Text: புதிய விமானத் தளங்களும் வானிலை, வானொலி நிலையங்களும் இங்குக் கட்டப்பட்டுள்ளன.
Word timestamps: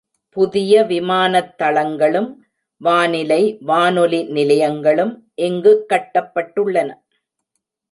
புதிய 0.29 0.83
விமானத் 0.83 1.57
தளங்களும் 1.57 2.41
வானிலை, 2.77 3.57
வானொலி 3.61 4.23
நிலையங்களும் 4.23 5.31
இங்குக் 5.35 5.85
கட்டப்பட்டுள்ளன. 5.89 6.93